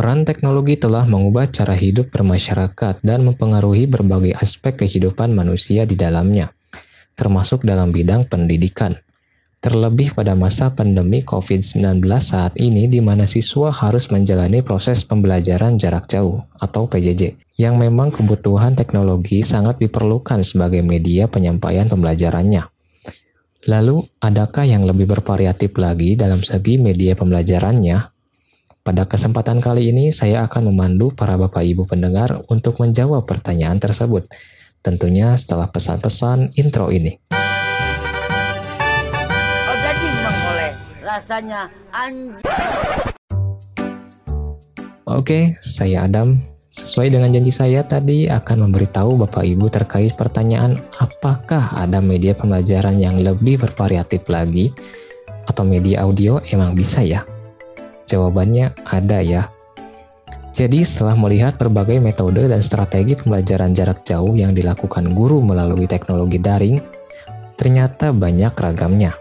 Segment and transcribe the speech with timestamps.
[0.00, 6.56] Peran teknologi telah mengubah cara hidup bermasyarakat dan mempengaruhi berbagai aspek kehidupan manusia di dalamnya,
[7.20, 8.96] termasuk dalam bidang pendidikan.
[9.60, 16.08] Terlebih pada masa pandemi COVID-19 saat ini di mana siswa harus menjalani proses pembelajaran jarak
[16.08, 22.64] jauh atau PJJ, yang memang kebutuhan teknologi sangat diperlukan sebagai media penyampaian pembelajarannya.
[23.68, 28.09] Lalu, adakah yang lebih bervariatif lagi dalam segi media pembelajarannya?
[28.90, 34.26] Pada kesempatan kali ini, saya akan memandu para Bapak Ibu pendengar untuk menjawab pertanyaan tersebut.
[34.82, 37.14] Tentunya setelah pesan-pesan intro ini.
[41.06, 42.42] rasanya anjing.
[45.06, 46.42] Oke, saya Adam.
[46.74, 52.98] Sesuai dengan janji saya tadi akan memberitahu Bapak Ibu terkait pertanyaan apakah ada media pembelajaran
[52.98, 54.74] yang lebih bervariatif lagi
[55.46, 57.22] atau media audio emang bisa ya?
[58.10, 59.46] Jawabannya ada ya.
[60.50, 66.42] Jadi setelah melihat berbagai metode dan strategi pembelajaran jarak jauh yang dilakukan guru melalui teknologi
[66.42, 66.82] daring,
[67.54, 69.14] ternyata banyak ragamnya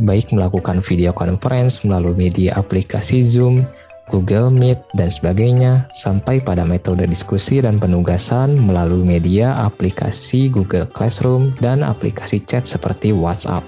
[0.00, 3.60] baik melakukan video conference melalui media aplikasi Zoom,
[4.08, 11.54] Google Meet, dan sebagainya, sampai pada metode diskusi dan penugasan melalui media aplikasi Google Classroom
[11.60, 13.62] dan aplikasi chat seperti WhatsApp.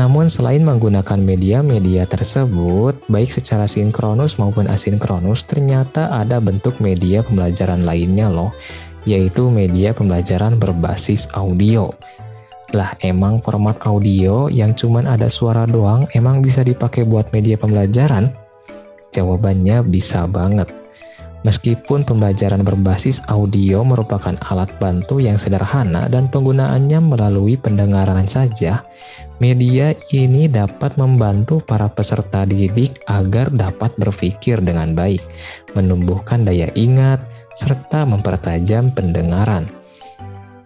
[0.00, 7.84] Namun selain menggunakan media-media tersebut, baik secara sinkronus maupun asinkronus, ternyata ada bentuk media pembelajaran
[7.84, 8.56] lainnya loh,
[9.04, 11.92] yaitu media pembelajaran berbasis audio
[12.72, 18.32] lah emang format audio yang cuman ada suara doang emang bisa dipakai buat media pembelajaran?
[19.12, 20.81] Jawabannya bisa banget.
[21.42, 28.86] Meskipun pembelajaran berbasis audio merupakan alat bantu yang sederhana dan penggunaannya melalui pendengaran saja,
[29.42, 35.22] media ini dapat membantu para peserta didik agar dapat berpikir dengan baik,
[35.74, 37.18] menumbuhkan daya ingat,
[37.58, 39.66] serta mempertajam pendengaran.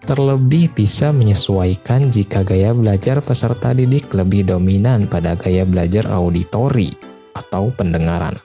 [0.05, 6.95] Terlebih bisa menyesuaikan jika gaya belajar peserta didik lebih dominan pada gaya belajar auditori
[7.34, 8.39] atau pendengaran.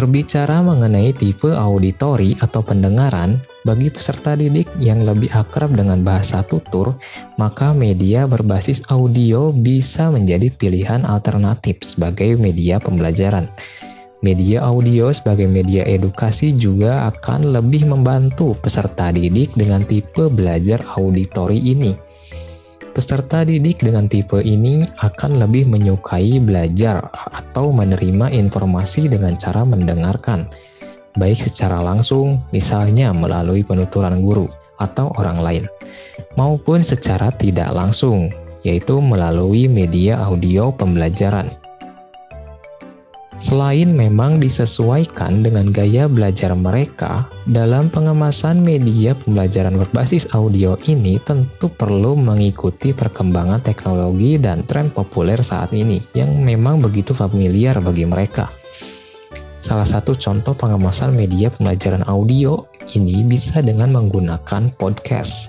[0.00, 3.36] Berbicara mengenai tipe auditori atau pendengaran,
[3.68, 6.96] bagi peserta didik yang lebih akrab dengan bahasa tutur,
[7.36, 13.44] maka media berbasis audio bisa menjadi pilihan alternatif sebagai media pembelajaran
[14.20, 21.56] Media audio sebagai media edukasi juga akan lebih membantu peserta didik dengan tipe belajar auditori
[21.56, 21.96] ini.
[22.90, 30.50] Peserta didik dengan tipe ini akan lebih menyukai belajar atau menerima informasi dengan cara mendengarkan,
[31.14, 34.50] baik secara langsung, misalnya melalui penuturan guru
[34.82, 35.64] atau orang lain,
[36.34, 38.26] maupun secara tidak langsung,
[38.66, 41.46] yaitu melalui media audio pembelajaran.
[43.40, 51.72] Selain memang disesuaikan dengan gaya belajar mereka, dalam pengemasan media pembelajaran berbasis audio ini tentu
[51.72, 58.52] perlu mengikuti perkembangan teknologi dan tren populer saat ini yang memang begitu familiar bagi mereka.
[59.56, 65.48] Salah satu contoh pengemasan media pembelajaran audio ini bisa dengan menggunakan podcast.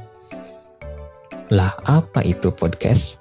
[1.51, 3.20] Lah, apa itu podcast?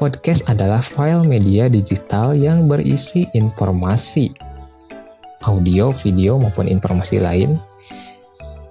[0.00, 4.32] Podcast adalah file media digital yang berisi informasi,
[5.44, 7.60] audio, video, maupun informasi lain.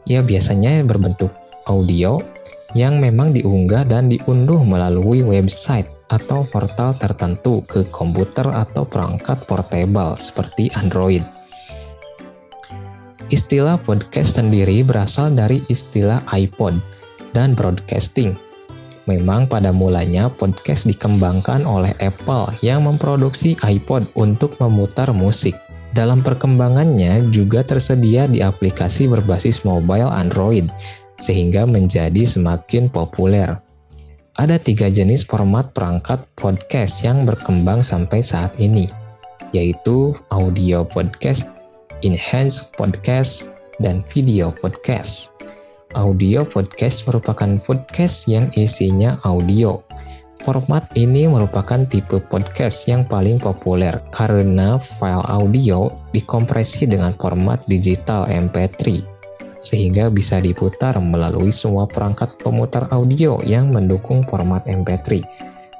[0.09, 1.29] Ya, biasanya berbentuk
[1.69, 2.17] audio
[2.73, 10.17] yang memang diunggah dan diunduh melalui website atau portal tertentu ke komputer atau perangkat portable
[10.17, 11.22] seperti Android.
[13.29, 16.81] Istilah podcast sendiri berasal dari istilah iPod
[17.38, 18.34] dan broadcasting
[19.09, 25.58] Memang pada mulanya podcast dikembangkan oleh Apple yang memproduksi iPod untuk memutar musik.
[25.97, 30.70] Dalam perkembangannya juga tersedia di aplikasi berbasis mobile Android,
[31.18, 33.58] sehingga menjadi semakin populer.
[34.38, 38.86] Ada tiga jenis format perangkat podcast yang berkembang sampai saat ini,
[39.50, 41.50] yaitu audio podcast,
[42.06, 43.50] enhanced podcast,
[43.82, 45.39] dan video podcast.
[45.97, 49.82] Audio podcast merupakan podcast yang isinya audio.
[50.46, 58.30] Format ini merupakan tipe podcast yang paling populer karena file audio dikompresi dengan format digital
[58.30, 59.02] MP3
[59.66, 65.26] sehingga bisa diputar melalui semua perangkat pemutar audio yang mendukung format MP3.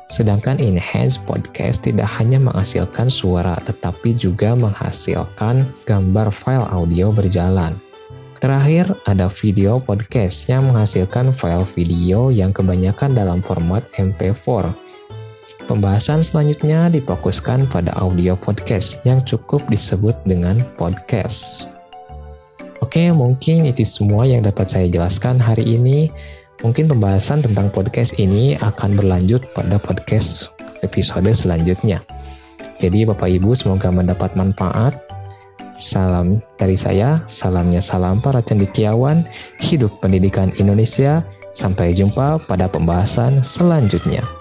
[0.10, 7.78] Sedangkan enhanced podcast tidak hanya menghasilkan suara tetapi juga menghasilkan gambar file audio berjalan.
[8.40, 14.72] Terakhir, ada video podcast yang menghasilkan file video yang kebanyakan dalam format MP4.
[15.68, 21.76] Pembahasan selanjutnya difokuskan pada audio podcast yang cukup disebut dengan podcast.
[22.80, 26.08] Oke, mungkin itu semua yang dapat saya jelaskan hari ini.
[26.64, 30.48] Mungkin pembahasan tentang podcast ini akan berlanjut pada podcast
[30.80, 32.00] episode selanjutnya.
[32.80, 35.09] Jadi Bapak Ibu semoga mendapat manfaat.
[35.80, 39.24] Salam dari saya, salamnya salam para cendikiawan,
[39.64, 41.24] hidup pendidikan Indonesia.
[41.56, 44.39] Sampai jumpa pada pembahasan selanjutnya.